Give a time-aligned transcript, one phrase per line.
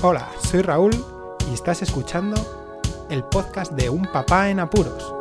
[0.00, 0.92] Hola, soy Raúl
[1.50, 2.36] y estás escuchando
[3.10, 5.12] el podcast de Un Papá en Apuros.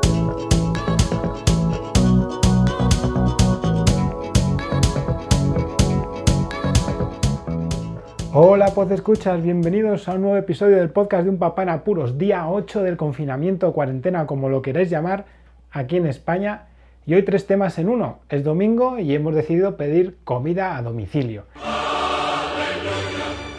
[8.31, 12.19] Hola, pues escuchas, bienvenidos a un nuevo episodio del podcast de Un Papá en Apuros,
[12.19, 15.25] día 8 del confinamiento, cuarentena, como lo queréis llamar,
[15.71, 16.67] aquí en España.
[17.07, 18.19] Y hoy tres temas en uno.
[18.29, 21.45] Es domingo y hemos decidido pedir comida a domicilio.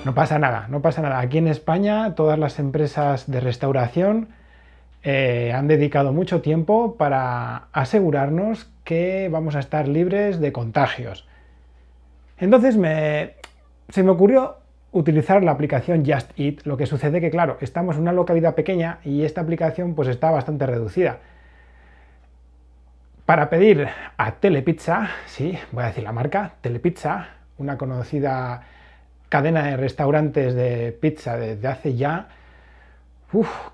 [0.05, 1.19] No pasa nada, no pasa nada.
[1.19, 4.29] Aquí en España todas las empresas de restauración
[5.03, 11.27] eh, han dedicado mucho tiempo para asegurarnos que vamos a estar libres de contagios.
[12.39, 14.57] Entonces se me ocurrió
[14.93, 16.65] utilizar la aplicación Just Eat.
[16.65, 20.31] Lo que sucede que, claro, estamos en una localidad pequeña y esta aplicación pues está
[20.31, 21.19] bastante reducida.
[23.27, 27.29] Para pedir a Telepizza, sí, voy a decir la marca, Telepizza,
[27.59, 28.63] una conocida
[29.29, 32.29] cadena de restaurantes de pizza desde hace ya...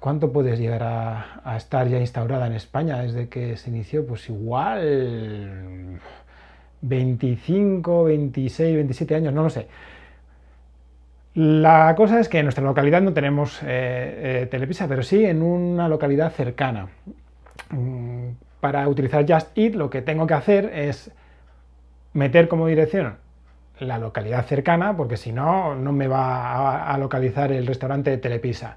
[0.00, 4.06] ¿cuánto puedes llegar a, estar ya instaurada en España desde que se inició?
[4.06, 6.00] Pues igual
[6.80, 9.68] 25, 26, 27 años, no lo sé.
[11.34, 15.42] La cosa es que en nuestra localidad no tenemos eh, eh, Telepizza, pero sí en
[15.42, 16.88] una localidad cercana.
[17.70, 21.10] Mm, para utilizar Just Eat lo que tengo que hacer es
[22.12, 23.23] meter como dirección
[23.78, 28.76] la localidad cercana, porque si no, no me va a, localizar el restaurante de Telepisa.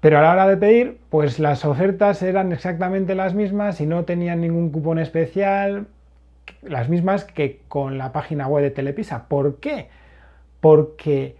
[0.00, 4.04] Pero a la hora de pedir, pues las ofertas eran exactamente las mismas y no
[4.04, 5.88] tenían ningún cupón especial,
[6.62, 9.28] las mismas que con la página web de Telepisa.
[9.28, 9.88] ¿Por qué?
[10.60, 11.36] Porque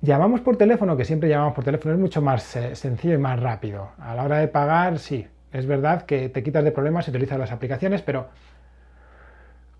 [0.00, 3.40] llamamos por teléfono, que siempre llamamos por teléfono, es mucho más eh, sencillo y más
[3.40, 3.90] rápido.
[3.98, 7.38] A la hora de pagar, sí, es verdad que te quitas de problemas y utilizas
[7.38, 8.28] las aplicaciones, pero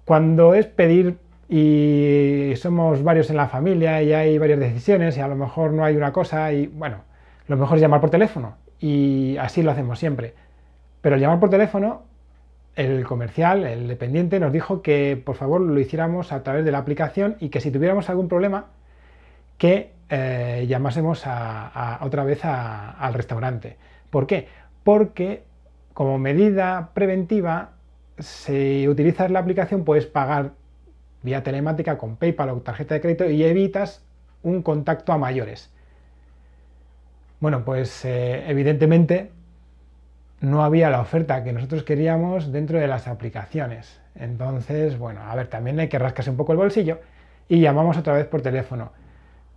[0.04, 1.18] cuando es pedir
[1.48, 5.84] y somos varios en la familia y hay varias decisiones y a lo mejor no
[5.84, 6.98] hay una cosa y bueno,
[7.46, 10.34] lo mejor es llamar por teléfono y así lo hacemos siempre.
[11.00, 12.02] Pero al llamar por teléfono,
[12.74, 16.78] el comercial, el dependiente, nos dijo que por favor lo hiciéramos a través de la
[16.78, 18.66] aplicación y que si tuviéramos algún problema,
[19.56, 23.76] que eh, llamásemos a, otra vez al restaurante.
[24.10, 24.48] ¿Por qué?
[24.84, 25.44] Porque
[25.94, 27.70] como medida preventiva,
[28.18, 30.52] si utilizas la aplicación puedes pagar
[31.26, 34.02] vía telemática con PayPal o tarjeta de crédito y evitas
[34.42, 35.70] un contacto a mayores.
[37.40, 39.32] Bueno, pues eh, evidentemente
[40.40, 44.00] no había la oferta que nosotros queríamos dentro de las aplicaciones.
[44.14, 47.00] Entonces, bueno, a ver, también hay que rascarse un poco el bolsillo
[47.48, 48.92] y llamamos otra vez por teléfono.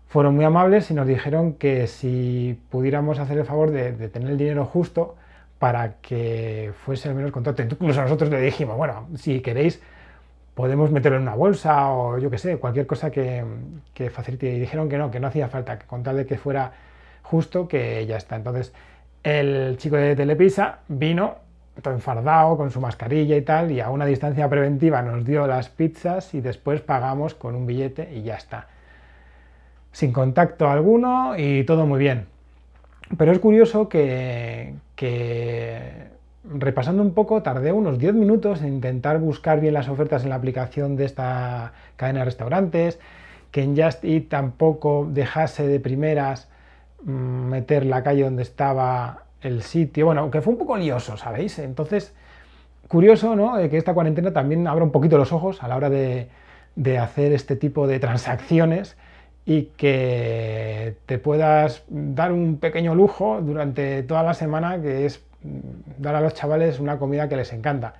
[0.08, 4.32] Fueron muy amables y nos dijeron que si pudiéramos hacer el favor de, de tener
[4.32, 5.16] el dinero justo
[5.60, 7.62] para que fuese el menos contacto.
[7.62, 9.82] Incluso nosotros le dijimos, bueno, si queréis
[10.60, 13.46] podemos meterlo en una bolsa o yo qué sé, cualquier cosa que,
[14.12, 14.54] facilite.
[14.54, 16.74] Y dijeron que no, que no hacía falta, que con tal de que fuera
[17.24, 18.36] justo, que ya está.
[18.36, 18.74] Entonces
[19.24, 21.36] el chico de Telepisa vino
[21.82, 25.70] todo enfardado con su mascarilla y tal, y a una distancia preventiva nos dio las
[25.70, 28.68] pizzas y después pagamos con un billete y ya está.
[29.94, 32.26] Sin contacto alguno y todo muy bien.
[33.18, 36.10] Pero es curioso que, que
[36.52, 40.36] repasando un poco, tardé unos 10 minutos en intentar buscar bien las ofertas en la
[40.36, 43.00] aplicación de esta cadena de restaurantes,
[43.52, 46.50] que en Just Eat tampoco dejase de primeras
[47.04, 51.60] mm, meter la calle donde estaba el sitio, bueno, que fue un poco lioso, ¿sabéis?
[51.60, 52.14] Entonces,
[52.88, 53.56] curioso, ¿no?
[53.70, 56.28] que esta cuarentena también abra un poquito los ojos a la hora de,
[56.76, 58.98] de hacer este tipo de transacciones
[59.46, 65.24] y que te puedas dar un pequeño lujo durante toda la semana, que es
[65.98, 67.96] dar a los chavales una comida que les encanta.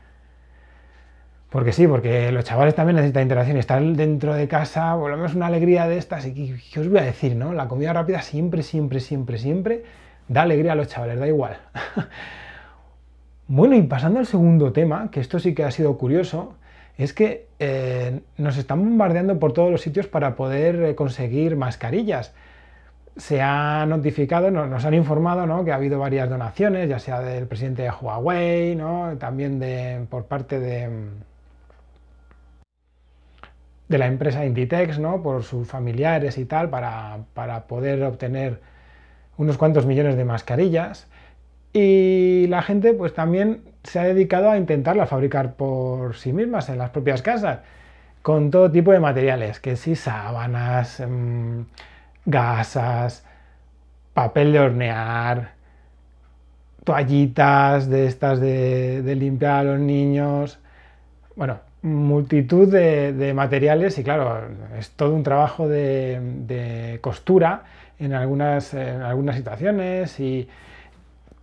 [1.50, 5.34] Porque sí, porque los chavales también necesitan interacción estar dentro de casa, por lo menos
[5.34, 6.26] una alegría de estas.
[6.28, 7.54] Y ¿qué os voy a decir, no?
[7.54, 9.84] La comida rápida siempre, siempre, siempre, siempre
[10.28, 11.58] da alegría a los chavales, da igual.
[13.48, 16.54] bueno, y pasando al segundo tema, que esto sí que ha sido curioso,
[17.00, 22.34] es que eh, nos están bombardeando por todos los sitios para poder eh, conseguir mascarillas
[23.18, 27.84] se ha notificado, nos han informado que ha habido varias donaciones, ya sea del presidente
[27.84, 28.78] de Huawei,
[29.18, 30.90] también de, por parte de,
[33.90, 35.22] de la empresa Inditex, ¿no?
[35.22, 38.62] por sus familiares y tal, para, para poder obtener
[39.38, 41.08] unos cuantos millones de mascarillas.
[41.74, 46.78] Y la gente pues también se ha dedicado a intentarlas fabricar por sí mismas en
[46.78, 47.60] las propias casas,
[48.22, 51.62] con todo tipo de materiales, que si sábanas, mm,
[52.30, 53.26] gasas,
[54.14, 55.52] papel de hornear,
[56.84, 60.60] toallitas de estas de, limpiar a los niños.
[61.36, 64.42] Bueno, multitud de, materiales y claro,
[64.78, 67.64] es todo un trabajo de, costura
[68.00, 70.48] en algunas, en algunas situaciones y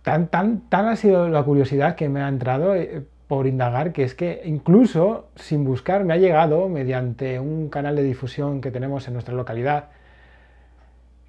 [0.03, 4.03] tan, tan, tan ha sido la curiosidad que me ha entrado eh, por indagar que
[4.03, 9.07] es que incluso sin buscar me ha llegado mediante un canal de difusión que tenemos
[9.07, 9.89] en nuestra localidad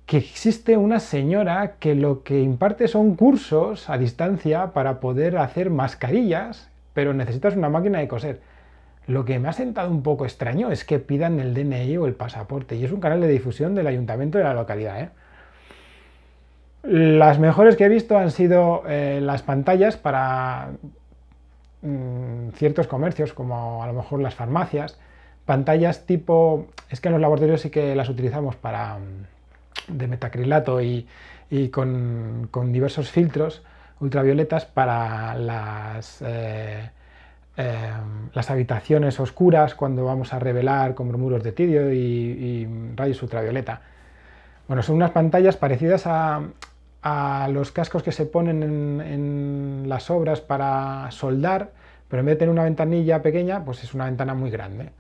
[0.08, 5.68] que existe una señora que lo que imparte son cursos a distancia para poder hacer
[5.68, 8.40] mascarillas, pero necesitas una máquina de coser.
[9.06, 12.14] Lo que me ha sentado un poco extraño es que pidan el DNI o el
[12.14, 14.98] pasaporte, y es un canal de difusión del ayuntamiento de la localidad.
[14.98, 15.10] ¿eh?
[16.84, 20.70] Las mejores que he visto han sido eh, las pantallas para
[21.82, 24.98] mm, ciertos comercios, como a lo mejor las farmacias,
[25.44, 28.96] pantallas tipo, es que en los laboratorios sí que las utilizamos para
[29.86, 31.06] de metacrilato y,
[31.70, 33.62] con, diversos filtros
[34.00, 36.90] ultravioletas para las, eh,
[37.56, 37.90] eh,
[38.34, 43.80] las habitaciones oscuras cuando vamos a revelar con muros de tidio y, rayos ultravioleta.
[44.68, 46.40] Bueno, son unas pantallas parecidas a,
[47.50, 51.70] los cascos que se ponen en, las obras para soldar,
[52.08, 54.90] pero en vez de tener una ventanilla pequeña, pues es una ventana muy grande.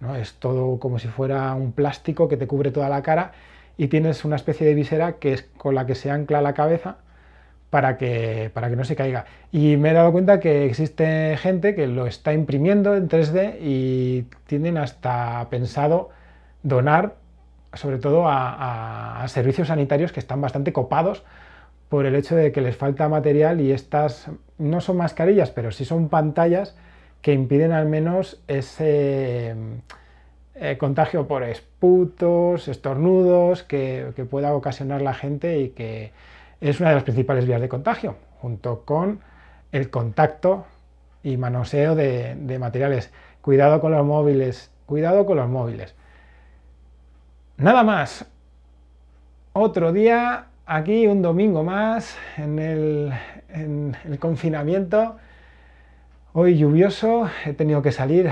[0.00, 0.14] ¿no?
[0.14, 3.32] Es todo como si fuera un plástico que te cubre toda la cara
[3.76, 6.96] y tienes una especie de visera que es con la que se ancla la cabeza
[7.70, 9.26] para que, para que no se caiga.
[9.52, 14.22] Y me he dado cuenta que existe gente que lo está imprimiendo en 3D y
[14.46, 16.10] tienen hasta pensado
[16.62, 17.14] donar
[17.76, 21.24] sobre todo a, servicios sanitarios que están bastante copados
[21.88, 24.28] por el hecho de que les falta material y estas
[24.58, 26.76] no son mascarillas, pero sí son pantallas
[27.22, 29.54] que impiden al menos ese
[30.58, 36.12] eh, contagio por esputos, estornudos que, pueda ocasionar la gente y que
[36.62, 39.20] es una de las principales vías de contagio, junto con
[39.72, 40.64] el contacto
[41.22, 43.12] y manoseo de, materiales.
[43.42, 45.94] Cuidado con los móviles, cuidado con los móviles.
[47.58, 48.24] Nada más.
[49.52, 55.16] Otro día, aquí un domingo más, en el confinamiento.
[56.32, 58.30] Hoy lluvioso, he tenido que salir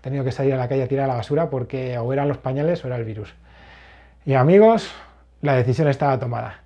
[0.00, 2.84] tenido que salir a la calle a tirar la basura porque o eran los pañales
[2.84, 3.32] o era el virus.
[4.26, 4.90] Y amigos,
[5.42, 6.60] la decisión estaba tomada.